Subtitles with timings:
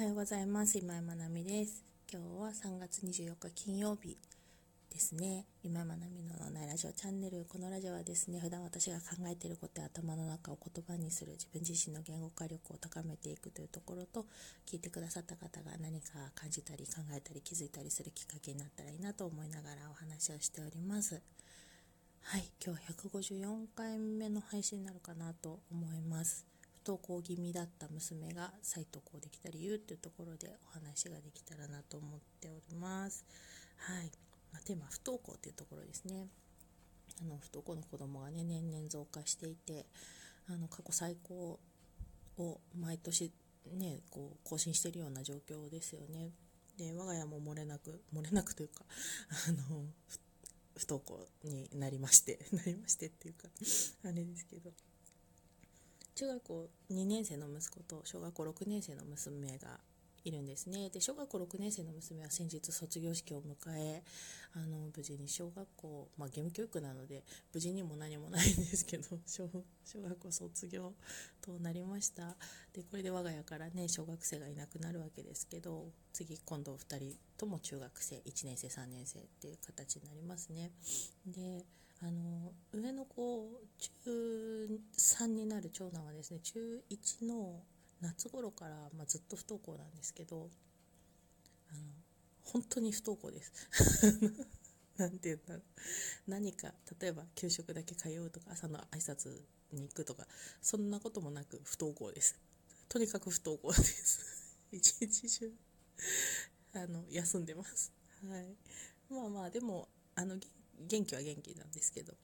[0.00, 0.78] はようございます。
[0.78, 1.84] 今井まなみです。
[2.10, 4.16] 今日は3月24日金曜日
[4.90, 5.44] ですね。
[5.62, 7.44] 今井まなみの脳内ラジオチャンネル。
[7.46, 11.32] このラジオはですね普段私が考えていることや頭の中を言葉にする。
[11.32, 14.24] 自分自身の言語化力を高めていくというところと
[14.66, 21.20] 聞いてくださった方が何か感じたり考えたり気づいたりするきっかけになったらいいなと思いながらお話をしております。
[22.22, 22.44] はい。
[22.64, 26.49] 今日154回目の配信になるかなと思います。
[26.82, 33.26] 不登校気味だった娘が再登校できた理由っていうところでお話ができたらなと思っております。
[33.76, 34.10] はい。
[34.50, 36.26] まあ、テーマ不登校っていうところですね。
[37.20, 39.84] あの不登校の子供がね年々増加していて
[40.48, 41.60] あの過去最高
[42.38, 43.30] を毎年
[43.74, 46.30] ねこう更新しているような状況ですよね。
[46.78, 48.84] で我が家も漏れなく漏れなくというか
[49.48, 49.84] あの
[50.76, 53.48] 不登校になりまして なりましてっていうか
[54.04, 54.72] あれですけど
[56.14, 59.80] 中学校2年生の息子と小学校6年生の娘が
[60.24, 60.90] いるんですね。
[60.90, 64.02] で小学校6年生の娘は先日卒業式を迎え
[64.54, 67.22] あの無事に小学校、まあ、義務教育なので
[67.54, 70.92] 無事にも何もないんですけど 小学校卒業
[71.40, 72.36] となりました。
[72.72, 80.72] でこれで我が家からね小学生がいなくなるわけですけど次今度2人とも中学生1年生3年生っていう形になりますね。
[81.26, 81.64] で
[82.02, 84.49] あの上の子中
[84.98, 87.62] 3になる長男はですね中1の
[88.00, 90.48] 夏頃から、まあ、ずっと不登校なんですけど
[91.70, 91.80] あの
[92.44, 93.52] 本当に不登校です。
[94.96, 95.62] なんて言うんだろう
[96.26, 99.30] 何か例えば給食だけ通うとか朝の挨拶
[99.72, 100.26] に行くとか
[100.60, 102.38] そんなこともなく不登校です。
[102.88, 104.20] とにかく不登校です。
[104.72, 105.54] 一日中
[106.74, 107.92] あの休んでます。
[108.28, 108.56] はい。
[109.08, 110.38] まあまあでもあの
[110.78, 112.14] 元気は元気なんですけど。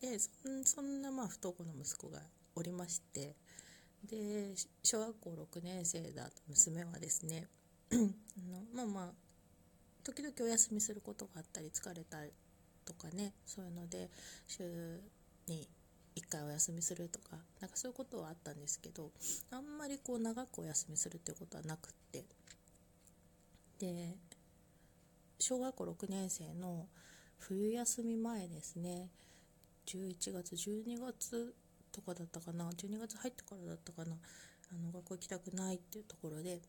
[0.00, 0.18] で
[0.64, 2.20] そんなまあ不登校の息子が
[2.56, 3.36] おりまして
[4.08, 7.48] で小学校6年生だと娘はですね
[7.92, 9.12] あのまあまあ
[10.02, 12.18] 時々お休みすることがあったり疲れた
[12.86, 14.08] とかねそういうので
[14.46, 15.00] 週
[15.46, 15.68] に
[16.16, 19.10] 1回お休みするとかなんかそういうことはあったんですけど
[19.50, 22.24] あんまりこう長くお休みするっていうことはなくって
[23.78, 24.16] で
[25.38, 26.86] 小学校6年生の
[27.38, 29.08] 冬休み前ですね
[29.96, 31.54] 11月12月
[31.90, 32.70] とかだったかな。
[32.70, 34.16] 12月入ってからだったかな。
[34.72, 36.60] あの学校行きたくないっていうところで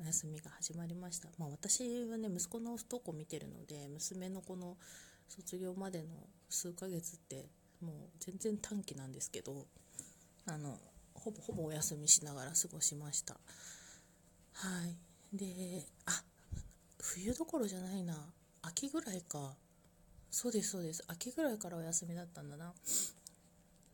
[0.00, 1.28] お休みが始まりました。
[1.38, 4.76] まあ私はね息子の不登校見てるので娘のこの
[5.28, 6.08] 卒業までの
[6.48, 7.46] 数ヶ月って
[7.80, 9.66] もう全然短期なんですけど
[10.46, 10.78] あの
[11.14, 13.34] ほぼほぼお休みしながら過ごしました。
[13.34, 13.40] は
[14.86, 15.36] い。
[15.36, 16.22] であ
[16.98, 18.14] 冬どころじゃないな。
[18.62, 19.54] 秋ぐらいか。
[20.32, 21.04] そうですそうです。
[21.08, 22.72] 秋ぐらいからお休みだったんだな。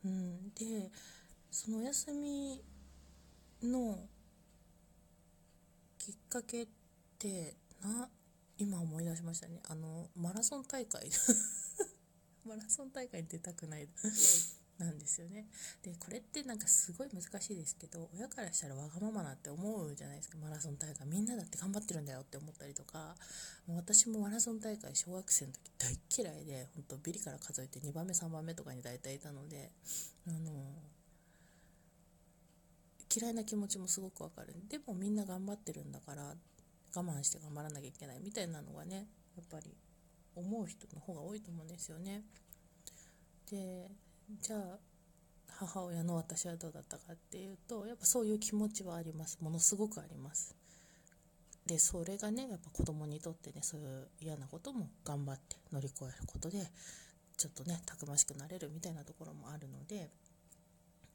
[0.05, 0.51] うん。
[0.55, 0.89] で
[1.51, 2.63] そのお休み
[3.61, 3.99] の
[5.99, 6.69] きっかけっ
[7.19, 8.09] てな
[8.57, 9.61] 今思い出しましたね。
[9.69, 11.11] あのマラソン大会。
[12.47, 13.89] マラソン大会に出たくない。
[14.79, 15.47] なんですよね。
[15.83, 20.39] でこれってなんかすごい難しいですけど親からしたらわがままなって思うじゃないですか。
[20.39, 23.17] マラソン大会みんなだって頑張ってるんだよって思ったりとか。
[23.67, 29.71] も私もマラソン大会小学生の時大っ嫌いで本当ビリから数えて2番目3番目とかに大体いたので
[30.27, 30.75] あの
[33.15, 34.55] 嫌いな気持ちもすごくわかる。
[34.69, 36.35] でもみんな頑張ってるんだから
[36.95, 39.07] 我慢して頑張らなきゃいけないみたいなのがね
[39.37, 39.75] やっぱり
[40.35, 42.23] 思う人の方が多いと思うんですよね。
[43.51, 43.91] で
[44.31, 44.79] じゃあ
[45.49, 49.39] 母親の私はどうだったかっていうとやっぱそういう気持ちはあります。
[49.41, 50.55] ものすごくあります。
[51.67, 56.59] でそれがねやっぱ子供にとってねそういう嫌なことも頑張って乗り越えることで
[57.37, 60.11] ちょっとねたくましくなれるみたいなところもあるので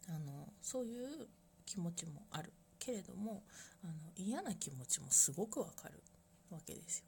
[0.09, 1.27] あのそういう
[1.65, 2.51] 気持ちもある。
[2.79, 3.43] けれども
[3.81, 6.03] あの嫌な気持ちもすごくわかる
[6.49, 7.05] わけですよ。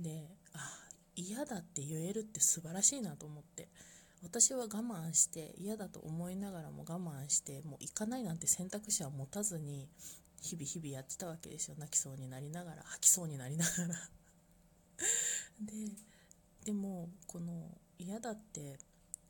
[0.00, 0.58] であ
[1.14, 3.68] 嫌だって言えるって素晴らしいなと思って。
[4.22, 9.88] 私は我慢して嫌だと思いながらも我慢してもう行かないなんて選択肢は持たずに
[10.42, 11.76] 日々日々やってたわけですよ。
[11.78, 13.94] 泣きそうになりながら吐きそうになりながら。
[15.60, 15.72] で
[16.64, 18.78] でもこの嫌だって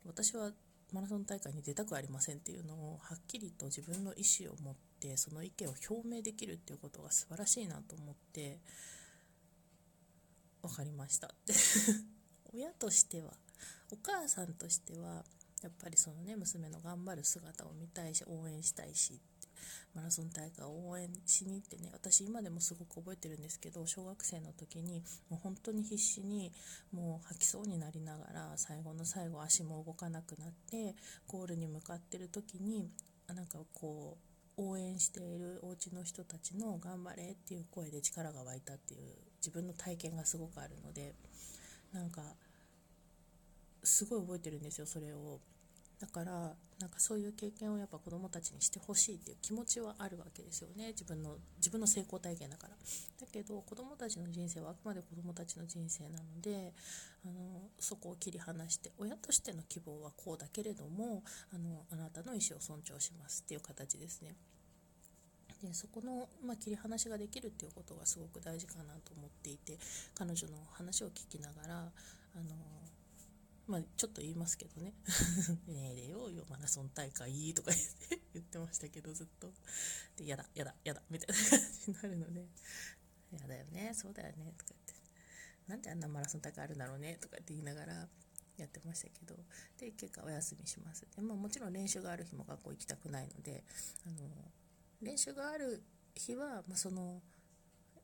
[0.05, 0.51] 私は
[0.91, 8.59] マラソン大会に出たくありませんっていうのをはっきりと自分の意思を持ってその意見を表明できるっていうことが素晴らしいなと思って
[10.61, 11.33] 分かりました。
[12.53, 13.33] 親としては
[13.91, 15.23] お母さんとしては
[15.61, 19.19] やっぱりそのね娘の頑張る姿を見たいし応援したいし
[19.93, 26.51] マラソン大会を応援しに行ってね私今でもすごく覚えてるんですけど小学生の時にもう本当に必死に
[26.91, 30.95] もう吐きそうになりながら最後の最後足も動かなくなって
[31.27, 32.89] ゴールに向かってる時に
[33.27, 39.01] なんかこう応援しているお家の人たちの頑張れっていう声で力が湧いたっていう
[39.39, 41.13] 自分の体験がすごくあるので
[41.93, 42.21] なんか
[43.83, 45.39] すごい覚えてるんですよそれを。
[45.99, 50.87] だからなんかそういう経験をやっぱ子どもたちにしてほしいっていう気持ちはあるわけですよね。
[50.87, 52.73] 自分の自分の成功体験だから。
[52.73, 56.73] だけど子どもたちの人生はあくまで子どもたちの人生なので
[57.23, 61.23] あのそこを切り離して親としての希望はこうだけれども
[61.53, 64.35] あのあなたの意思を尊重しますっていう形ですね。
[65.61, 69.77] でそこの、まあ、切り離しができるっていうことがすごく大事かなと思っていて
[70.15, 72.55] 彼女の話を聞きながらあの
[73.67, 74.93] まあ、ちょっと言いますけどね
[75.67, 77.71] 「ね えれよよマラソン大会」とか
[78.33, 79.53] 言ってましたけどずっと。
[80.17, 82.47] で「やだやだやだ」みたいな感じになるので
[83.31, 84.93] 「やだよねそうだよね」とか言って
[85.67, 88.09] 「なんであんなマラソン大会あるんだろうね」とかって言いながら
[88.57, 89.37] やってましたけど。
[89.77, 91.07] で結果お休みします。
[91.15, 93.63] で、まあ、もちろん練習がある日も学校行きたくないので
[94.05, 94.51] あの
[95.01, 95.83] 練習がある
[96.15, 97.21] 日は、まあ、その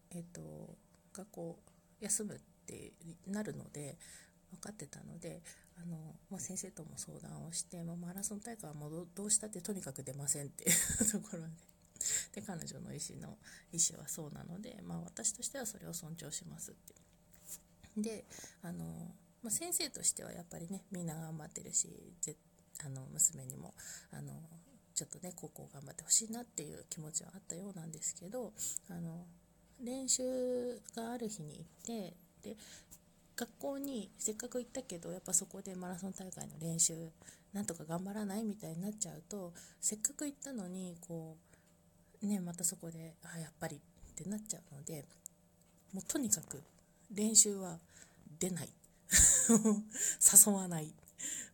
[0.10, 0.78] えっ、と
[1.14, 1.60] 学校
[2.00, 2.94] 休むって
[3.26, 3.98] なるので
[4.52, 5.42] 分かってたので
[5.82, 5.98] あの、
[6.30, 10.72] まあ、先生とも相談をして、まあ、マラソン大会はもうどうしたってとにかく出ませんっていう
[11.12, 11.48] ところで
[12.34, 13.38] で彼女の意思の
[13.74, 16.94] 意思はそうなので、まあ、私としてはそれを尊重しますって
[17.98, 18.26] で
[18.62, 18.86] あの、
[19.42, 21.90] まあ、先生としてはやっぱりねみんな頑張ってるし
[22.86, 23.74] あの娘にも
[24.12, 24.34] あの
[24.94, 28.54] ちょっとね高校頑張ってほしいなっていう気持ちはあったようなんですけど
[28.90, 29.26] あの
[29.84, 30.24] 練習
[30.96, 32.58] がある日に行ってで
[33.38, 36.94] 学校にせっかく行ったけどやっぱそこでマラソン大会の練習
[37.54, 41.38] なんとか頑張らないみたいになっちゃうとせっかく行ったのにこ
[42.24, 43.80] うねまたそこであやっぱりっ
[44.16, 45.06] てなっちゃうので
[45.94, 46.62] もうとにかく
[47.14, 47.78] 練習は
[48.40, 48.70] 出ない。
[49.48, 50.94] 誘わない。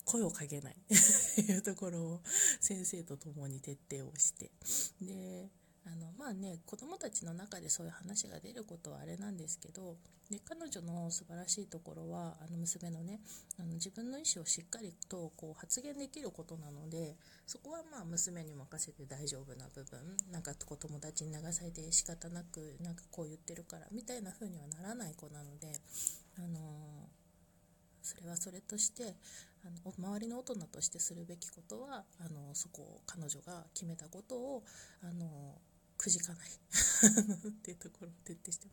[0.06, 0.76] 声をかけない。
[0.76, 2.22] っていうところを
[2.60, 4.52] 先生と共に徹底をして。
[5.02, 5.50] で
[5.86, 9.98] あのまあね子供たちの中でそういう話が出ることはあれなんですけど
[10.32, 13.20] で彼女の素晴らしいところはあの娘のね
[13.60, 17.16] あの自分の意思をしっかりとこう発言できることなので
[17.46, 20.00] そこはまあ娘に任せて大丈夫な部分
[20.32, 25.68] なんか子友達に流されて仕方なくなんかこう言ってるからみたいな風にはならない子なので
[26.38, 27.10] あの
[28.02, 29.16] それはそれとして
[29.66, 34.64] あの周りの大人としてするべきことはあのそこを彼女が決めたことを
[35.02, 35.56] あの
[36.04, 38.68] くじかないっていうところを徹底して。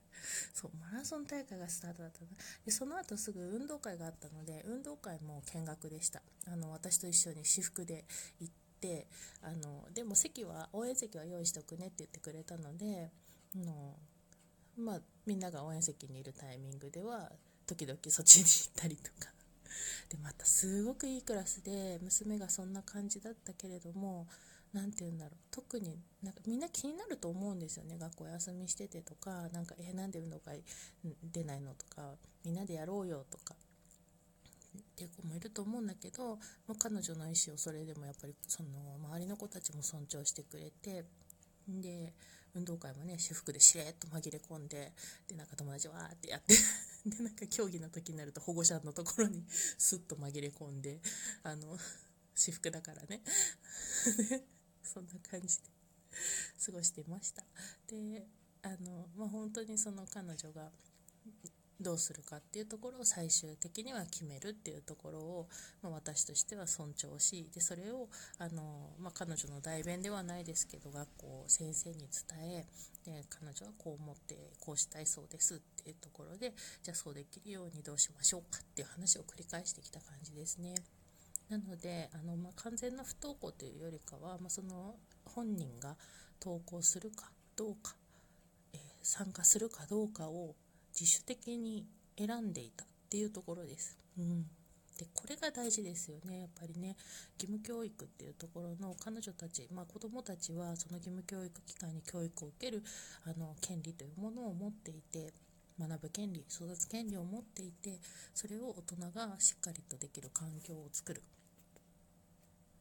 [0.52, 2.18] そうマラソン大会がスタートだった
[2.64, 6.22] でその後すぐ運動会があったので運動会も見学でした。
[6.46, 8.04] あの私と一緒に私服で
[8.40, 9.06] 行って
[9.42, 13.10] あのでも席は応援席は用意しておくねって言ってくれたので
[13.54, 13.96] あの
[14.76, 17.30] まあみんなが応援席にいるタイミングでは
[17.66, 19.32] 時々そっちに行ったりとか。
[20.08, 24.26] でまたすごくいいクラスで娘がそんな感じだったけれども
[24.72, 25.38] 何て言うんだろう。
[25.50, 27.98] 特になんかみんな気になると思うんですよね。
[27.98, 30.62] 学校休みしててとかなんかえー、なんで運動会
[31.32, 32.14] 出ないのとか
[32.44, 33.54] みんなでやろうよとか。
[34.78, 36.36] っていう子もいると思うんだけど、
[36.68, 38.68] まあ、彼女の意思をそれでもやっぱりその
[39.02, 41.04] 周りの子たちも尊重してくれて
[41.66, 42.12] で
[42.54, 44.92] 運動会もね私服でしれっと紛れ込んで
[45.28, 46.54] でなんか友達わーってやって
[47.06, 51.00] でなんか競技の時になると保護者のところに スッと紛れ込んで
[51.42, 51.78] あの
[52.34, 53.22] 私服だからね。
[54.84, 55.64] そんな感じで
[56.64, 57.44] 過ごしてました
[57.86, 58.26] で
[58.62, 60.70] あの、まあ、本当にその彼女が
[61.80, 65.48] どうするかっていうところを最終的には決めるっていうところを、
[65.82, 68.08] まあ、私としては尊重しでそれを
[68.38, 72.66] あの、まあ、彼女の代弁ではないですけど学校先生に伝え
[73.04, 80.74] で彼女はこう思ってこうしたいそうですっていうところでじゃあそうできるようにどうしましょうかっていう話を繰り返してきた感じですね。
[81.50, 85.96] なのであの、まあ、完全な不登校というよりかは、まあ、その本人が
[86.40, 87.96] 登校するかどうか、
[88.72, 90.54] えー、参加するかどうかを
[90.98, 93.98] 自主的に選んでいたっていうところです。
[94.16, 94.44] うん。
[94.98, 96.40] でこれが大事ですよね。
[96.40, 96.96] やっぱりね
[97.38, 102.84] 義務教育っていうところの彼女たち、まあ、子どもたちはその義務教育機関に教育を受ける
[103.24, 105.32] あの権利というものを持っていて
[105.80, 107.98] 学ぶ権利育つ権利を持っていて
[108.34, 111.22] それを大人がしっかりとできる環境を作る。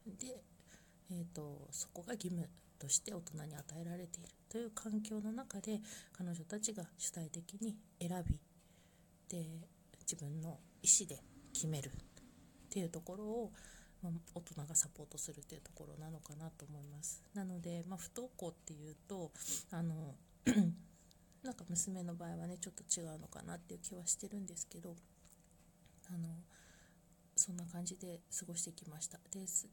[0.06, 0.42] で、
[1.10, 5.80] えーと、そこが義務として大人に与えられているという環境の中で
[6.16, 8.38] 彼女たちが主体的に選び
[9.28, 9.46] で
[10.00, 11.92] 自分の意思で決めるっ
[12.70, 13.52] ていうところを、
[14.02, 17.22] まあ、大人がサポートするっていうところなのかなと思います。
[17.34, 19.30] なので、まあ、不登校っていうと
[19.70, 20.14] あの
[21.44, 24.96] なんか娘の場合はねちょっと違うのかなっていう気はしてるんですけど
[26.08, 26.28] あの
[27.36, 29.18] そんな感じで過ごしてきました。
[29.30, 29.68] です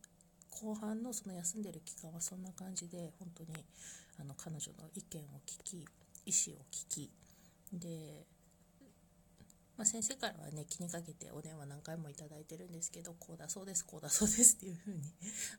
[0.61, 3.65] 後半のその休んでる期間はそんな感じで本当に
[4.19, 5.85] あの彼女の意見を聞き
[6.25, 7.11] 意思を聞き。
[7.73, 8.25] で
[9.77, 15.03] まあ、先生からはね気にかけてお電話何回もいただいてるんですけどこうだそうですこうだそうですっていう風に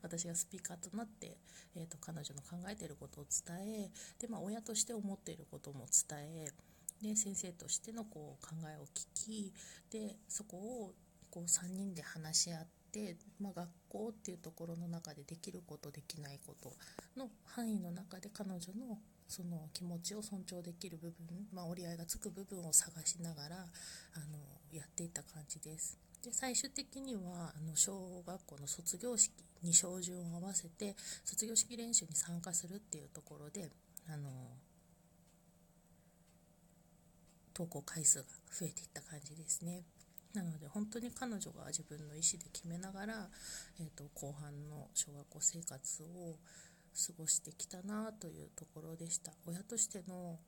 [0.02, 1.36] 私がスピーカーとなって、
[1.76, 3.90] えーと、彼女の考えていることを伝え
[4.20, 6.50] で、まあ、親として思っていることも伝え
[7.00, 9.52] で先生としてのこう考えを聞き
[9.92, 10.94] でそこを
[11.30, 12.77] こう3人で話し合って、
[13.40, 16.72] まあ、学校っていうところの中でできることできないこと
[17.16, 21.16] の範囲の中で彼女のその気持ちを尊重できる部分、
[21.52, 23.60] まあ、折り合いがつく部分を探しながらあ
[24.30, 24.38] の
[24.72, 25.98] やっていった感じです。
[26.24, 33.70] で最終的にはあの小学校の卒業式に照準を合わせて卒業式練習に参加するっていうところで
[34.08, 34.30] あの
[37.54, 39.82] 投稿回数が増えていった感じですね。
[40.34, 43.28] なので本当に彼女が自分の意思で決めながら、
[43.80, 46.36] えーと後半の小学校生活を
[47.06, 49.32] 過ごしてきたなというところでした。
[49.46, 50.38] 親としての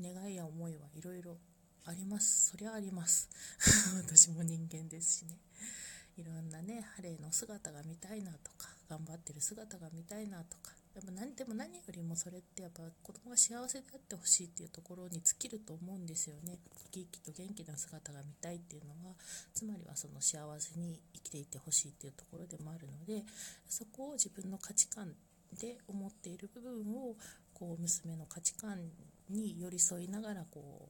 [0.00, 1.36] 願いや思いはいろいろ
[1.84, 2.50] あります。
[2.50, 3.28] そりゃあります。
[3.96, 5.38] 私も人間ですしね。
[6.16, 16.58] いろんなねハレーの姿が見たいなとか頑張ってる姿が見たいなとかでも何でも何よりもそれってやっぱ子供が幸せであってほしいっていうところに尽きると思うんですよね。
[16.84, 19.14] 生き生きと元気な姿が見たいっていうのは
[19.54, 23.24] つまりはその幸せに生きていてほしいっていうところでもあるので
[23.68, 25.14] そこを自分の価値観
[25.60, 27.14] で思っている部分を
[27.54, 28.78] こう娘の価値観
[29.28, 30.88] に寄り添いながらこ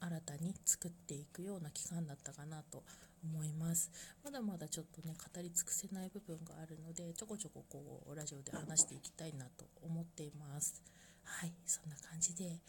[0.00, 2.82] う新たに作っていくような期間だったかなと
[3.24, 3.90] 思います。
[4.24, 10.82] まだまだちょっとね語り尽くせない部分があるのでちょこちょここうラジオで話していきたいなと思っています。
[11.24, 12.60] はいそんな感じで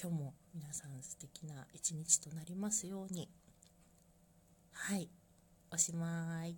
[0.00, 3.28] 今日も皆さん素敵な一日となりますように。
[4.72, 5.08] はい
[5.70, 6.50] おしまい。